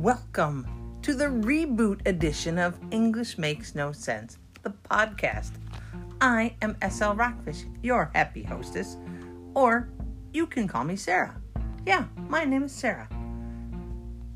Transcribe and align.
Welcome 0.00 1.00
to 1.02 1.12
the 1.12 1.24
reboot 1.24 2.06
edition 2.06 2.56
of 2.56 2.78
English 2.92 3.36
Makes 3.36 3.74
No 3.74 3.90
Sense, 3.90 4.38
the 4.62 4.72
podcast. 4.88 5.50
I 6.20 6.54
am 6.62 6.76
SL 6.88 7.14
Rockfish, 7.14 7.64
your 7.82 8.08
happy 8.14 8.44
hostess, 8.44 8.96
or 9.54 9.88
you 10.32 10.46
can 10.46 10.68
call 10.68 10.84
me 10.84 10.94
Sarah. 10.94 11.34
Yeah, 11.84 12.04
my 12.28 12.44
name 12.44 12.62
is 12.62 12.72
Sarah. 12.72 13.08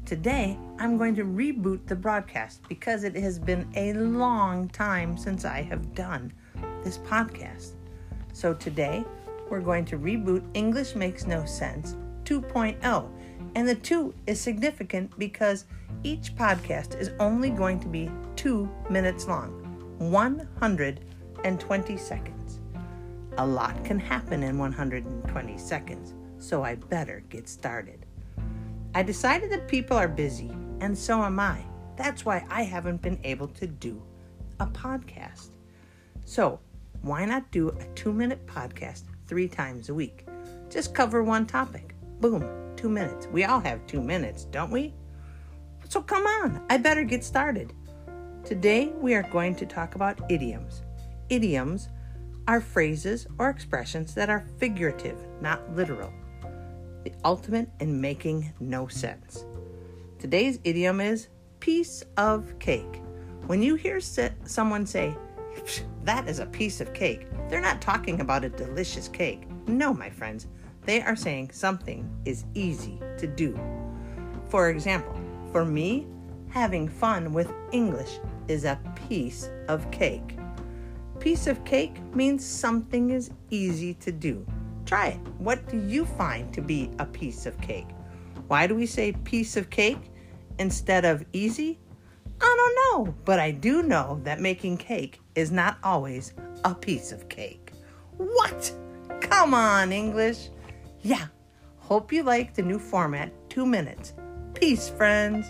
Today, 0.04 0.58
I'm 0.80 0.98
going 0.98 1.14
to 1.14 1.25
reboot 1.25 1.86
the 1.86 1.94
broadcast 1.94 2.62
because 2.68 3.04
it 3.04 3.14
has 3.14 3.38
been 3.38 3.70
a 3.76 3.92
long 3.92 4.68
time 4.68 5.16
since 5.16 5.44
I 5.44 5.62
have 5.62 5.94
done 5.94 6.32
this 6.82 6.98
podcast. 6.98 7.74
So 8.32 8.52
today, 8.52 9.04
we're 9.48 9.60
going 9.60 9.84
to 9.84 9.96
reboot 9.96 10.44
English 10.54 10.96
Makes 10.96 11.24
No 11.24 11.44
Sense 11.44 11.94
2.0. 12.24 13.10
And 13.54 13.68
the 13.68 13.74
2 13.74 14.14
is 14.26 14.40
significant 14.40 15.18
because 15.18 15.66
each 16.02 16.34
podcast 16.36 16.98
is 16.98 17.10
only 17.20 17.50
going 17.50 17.79
to 17.80 17.88
be 17.88 18.10
2 18.36 18.68
minutes 18.88 19.26
long, 19.29 19.50
120 19.98 21.96
seconds. 21.96 22.60
A 23.38 23.46
lot 23.46 23.84
can 23.84 23.98
happen 23.98 24.43
in 24.43 24.58
120 24.58 25.58
seconds, 25.58 26.14
so 26.38 26.62
I 26.62 26.74
better 26.74 27.22
get 27.29 27.48
started. 27.48 28.04
I 28.94 29.02
decided 29.02 29.50
that 29.52 29.68
people 29.68 29.96
are 29.96 30.08
busy, 30.08 30.50
and 30.80 30.96
so 30.96 31.22
am 31.22 31.40
I. 31.40 31.64
That's 31.96 32.24
why 32.24 32.44
I 32.50 32.62
haven't 32.62 33.00
been 33.00 33.19
able 33.24 33.48
to 33.48 33.66
do 33.66 34.02
a 34.60 34.66
podcast. 34.66 35.50
So, 36.24 36.60
why 37.02 37.24
not 37.24 37.50
do 37.50 37.69
a 37.70 37.84
two 37.94 38.12
minute 38.12 38.46
podcast 38.46 39.05
three 39.27 39.48
times 39.48 39.88
a 39.88 39.94
week? 39.94 40.27
Just 40.69 40.94
cover 40.94 41.22
one 41.22 41.46
topic. 41.46 41.94
Boom, 42.20 42.72
two 42.83 42.89
minutes. 42.89 43.28
We 43.28 43.45
all 43.45 43.61
have 43.61 43.86
two 43.86 44.03
minutes, 44.03 44.45
don't 44.47 44.72
we? 44.72 44.92
So 45.88 46.02
come 46.02 46.27
on, 46.27 46.61
I 46.69 46.78
better 46.78 47.05
get 47.05 47.22
started. 47.22 47.72
Today 48.44 48.92
we 49.00 49.14
are 49.14 49.22
going 49.22 49.55
to 49.56 49.66
talk 49.66 49.94
about 49.94 50.20
idioms. 50.28 50.83
Idioms 51.28 51.91
are 52.48 52.61
phrases 52.61 53.28
or 53.39 53.50
expressions 53.50 54.14
that 54.14 54.28
are 54.28 54.44
figurative, 54.58 55.16
not 55.41 55.77
literal. 55.77 56.12
The 57.05 57.12
ultimate 57.24 57.69
in 57.78 58.00
making 58.00 58.52
no 58.58 58.89
sense. 58.89 59.44
Today's 60.19 60.58
idiom 60.64 61.00
is 61.00 61.28
piece 61.61 62.02
of 62.17 62.58
cake. 62.58 63.00
When 63.46 63.62
you 63.62 63.77
hear 63.77 64.00
someone 64.00 64.86
say, 64.86 65.17
that 66.02 66.28
is 66.28 66.41
a 66.41 66.46
piece 66.46 66.80
of 66.80 66.92
cake, 66.92 67.28
they're 67.48 67.61
not 67.61 67.80
talking 67.80 68.20
about 68.20 68.44
a 68.44 68.48
delicious 68.48 69.06
cake. 69.06 69.46
No, 69.69 69.94
my 69.94 70.11
friends, 70.11 70.48
they 70.84 71.02
are 71.02 71.16
saying 71.16 71.50
something 71.52 72.08
is 72.25 72.44
easy 72.55 73.00
to 73.19 73.27
do. 73.27 73.58
For 74.48 74.70
example, 74.70 75.19
for 75.52 75.64
me, 75.64 76.06
having 76.48 76.89
fun 76.89 77.33
with 77.33 77.52
English 77.72 78.19
is 78.48 78.64
a 78.64 78.78
piece 79.08 79.48
of 79.69 79.91
cake. 79.91 80.36
Piece 81.20 81.47
of 81.47 81.64
cake 81.64 82.02
means 82.14 82.44
something 82.44 83.11
is 83.11 83.30
easy 83.50 83.94
to 83.94 84.11
do. 84.11 84.44
Try 84.84 85.08
it. 85.08 85.20
What 85.39 85.69
do 85.69 85.78
you 85.78 86.05
find 86.05 86.52
to 86.52 86.61
be 86.61 86.91
a 86.98 87.06
piece 87.06 87.46
of 87.46 87.58
cake? 87.61 87.86
Why 88.48 88.67
do 88.67 88.74
we 88.74 88.86
say 88.86 89.12
piece 89.12 89.56
of 89.56 89.70
cake 89.70 90.11
instead 90.58 91.05
of 91.05 91.24
easy? 91.33 91.78
I 92.41 92.56
don't 92.56 93.06
know, 93.06 93.14
but 93.24 93.39
I 93.39 93.52
do 93.52 93.83
know 93.83 94.20
that 94.24 94.41
making 94.41 94.78
cake 94.78 95.20
is 95.36 95.52
not 95.52 95.78
always 95.84 96.34
a 96.64 96.74
piece 96.74 97.12
of 97.12 97.28
cake. 97.28 97.72
What? 98.17 98.72
Come 99.20 99.55
on, 99.55 99.92
English. 99.92 100.48
Yeah, 101.03 101.27
hope 101.78 102.12
you 102.12 102.22
like 102.22 102.55
the 102.55 102.62
new 102.62 102.78
format, 102.78 103.33
two 103.50 103.67
minutes. 103.67 104.14
Peace, 104.55 104.89
friends. 104.89 105.47